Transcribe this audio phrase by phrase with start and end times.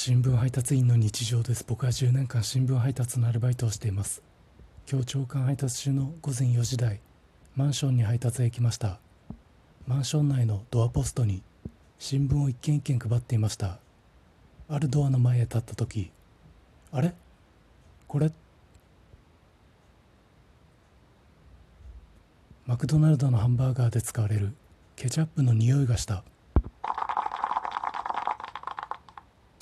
[0.00, 1.64] 新聞配達員の日常です。
[1.66, 4.22] 僕は10年間新聞配達のアルバイトをしています。
[4.88, 7.00] 今日朝刊配達中の午前4時台
[7.56, 9.00] マンションに配達へ行きました。
[9.88, 11.42] マンション内のドアポストに
[11.98, 13.80] 新聞を一件一件配っていました。
[14.68, 16.12] あるドアの前へ立った時
[16.92, 17.12] あれ？
[18.06, 18.30] これ？
[22.66, 24.54] マクドナルドのハンバーガーで使われる
[24.94, 26.22] ケチャップの匂いがした。